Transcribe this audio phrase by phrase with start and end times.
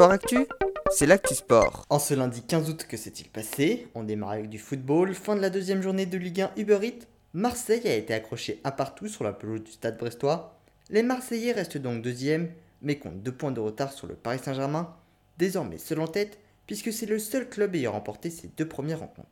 [0.00, 0.46] Sport Actu,
[0.90, 1.84] c'est l'actu sport.
[1.90, 3.86] En ce lundi 15 août, que s'est-il passé?
[3.94, 5.12] On démarre avec du football.
[5.14, 7.04] Fin de la deuxième journée de Ligue 1 Uber Eats.
[7.34, 10.58] Marseille a été accroché un partout sur la pelouse du stade brestois.
[10.88, 12.48] Les Marseillais restent donc deuxième,
[12.80, 14.96] mais comptent deux points de retard sur le Paris Saint-Germain,
[15.36, 19.28] désormais seul en tête, puisque c'est le seul club ayant remporté ses deux premières rencontres.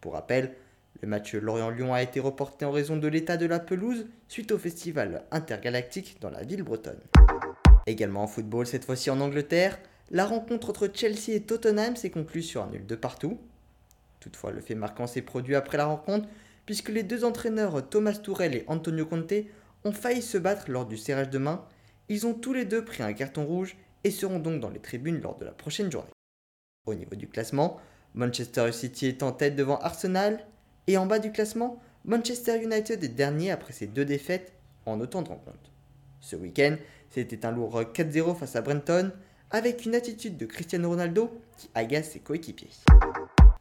[0.00, 0.54] Pour rappel,
[1.02, 4.56] le match Lorient-Lyon a été reporté en raison de l'état de la pelouse suite au
[4.56, 7.02] festival intergalactique dans la ville bretonne.
[7.86, 9.78] Également en football, cette fois-ci en Angleterre,
[10.10, 13.38] la rencontre entre Chelsea et Tottenham s'est conclue sur un nul de partout.
[14.20, 16.28] Toutefois, le fait marquant s'est produit après la rencontre,
[16.66, 19.34] puisque les deux entraîneurs Thomas Tourel et Antonio Conte
[19.84, 21.66] ont failli se battre lors du serrage de main.
[22.08, 25.20] Ils ont tous les deux pris un carton rouge et seront donc dans les tribunes
[25.20, 26.10] lors de la prochaine journée.
[26.86, 27.80] Au niveau du classement,
[28.14, 30.46] Manchester City est en tête devant Arsenal,
[30.86, 34.52] et en bas du classement, Manchester United est dernier après ses deux défaites
[34.84, 35.73] en autant de rencontres.
[36.24, 36.76] Ce week-end,
[37.10, 39.12] c'était un lourd 4-0 face à Brenton,
[39.50, 42.70] avec une attitude de Cristiano Ronaldo qui agace ses coéquipiers.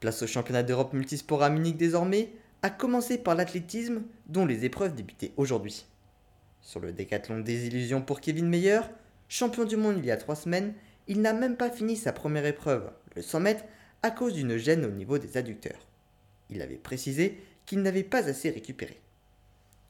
[0.00, 2.32] Place au championnat d'Europe multisport à Munich désormais,
[2.62, 5.86] à commencer par l'athlétisme, dont les épreuves débutaient aujourd'hui.
[6.60, 8.80] Sur le décathlon des illusions pour Kevin Meyer,
[9.28, 10.74] champion du monde il y a trois semaines,
[11.06, 13.64] il n'a même pas fini sa première épreuve, le 100 mètres,
[14.02, 15.86] à cause d'une gêne au niveau des adducteurs.
[16.50, 18.98] Il avait précisé qu'il n'avait pas assez récupéré.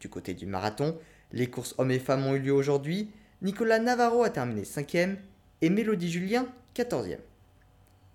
[0.01, 0.98] Du côté du marathon,
[1.33, 3.11] les courses hommes et femmes ont eu lieu aujourd'hui.
[3.43, 5.17] Nicolas Navarro a terminé 5e
[5.61, 7.19] et Mélodie Julien 14e.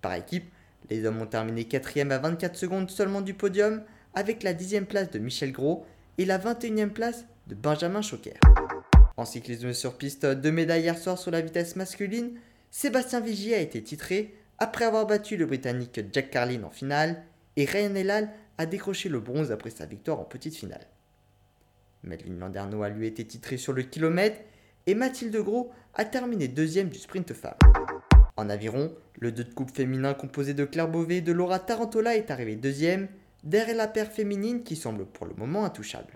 [0.02, 0.50] Par équipe,
[0.90, 3.82] les hommes ont terminé 4e à 24 secondes seulement du podium
[4.14, 5.86] avec la 10e place de Michel Gros
[6.18, 8.34] et la 21e place de Benjamin Choquer.
[9.16, 12.38] En cyclisme sur piste, deux médailles hier soir sur la vitesse masculine,
[12.70, 17.22] Sébastien Vigier a été titré après avoir battu le Britannique Jack Carlin en finale
[17.56, 20.86] et Ryan Elal a décroché le bronze après sa victoire en petite finale.
[22.04, 24.40] Madeleine Landerneau a lui été titrée sur le kilomètre
[24.86, 27.58] et Mathilde Gros a terminé deuxième du sprint femme.
[28.36, 32.16] En aviron, le 2 de coupe féminin composé de Claire Beauvais et de Laura Tarantola
[32.16, 33.08] est arrivé deuxième,
[33.44, 36.12] derrière la paire féminine qui semble pour le moment intouchable.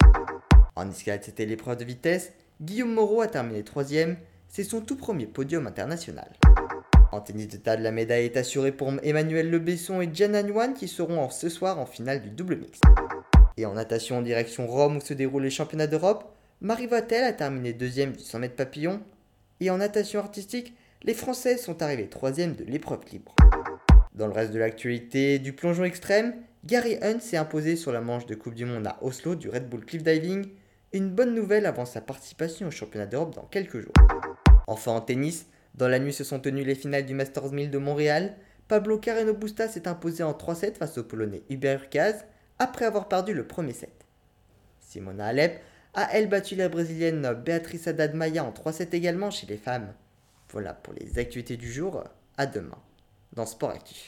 [0.74, 4.16] En escalade, c'était l'épreuve de vitesse, Guillaume Moreau a terminé troisième,
[4.48, 6.28] c'est son tout premier podium international.
[7.12, 10.88] En tennis de table, la médaille est assurée pour Emmanuel Lebesson et Jen Anyuan qui
[10.88, 12.80] seront ce soir en finale du double mix.
[13.58, 17.32] Et en natation en direction Rome où se déroulent les championnats d'Europe, Marie Vatel a
[17.32, 19.00] terminé deuxième du 100 mètres papillon.
[19.58, 23.34] Et en natation artistique, les Françaises sont arrivées troisième de l'épreuve libre.
[24.14, 28.26] Dans le reste de l'actualité du plongeon extrême, Gary Hunt s'est imposé sur la manche
[28.26, 30.46] de Coupe du Monde à Oslo du Red Bull Cliff Diving.
[30.92, 33.94] Une bonne nouvelle avant sa participation au championnat d'Europe dans quelques jours.
[34.68, 37.78] Enfin en tennis, dans la nuit se sont tenues les finales du Masters 1000 de
[37.78, 38.36] Montréal.
[38.68, 42.24] Pablo Carreno Busta s'est imposé en 3-7 face au Polonais Hubert Urkaz
[42.58, 44.04] après avoir perdu le premier set.
[44.80, 45.60] Simona Alep
[45.94, 49.92] a elle battu la Brésilienne Beatriz Haddad en 3-7 également chez les femmes.
[50.50, 52.04] Voilà pour les activités du jour,
[52.36, 52.78] à demain
[53.32, 54.06] dans Sport Actif.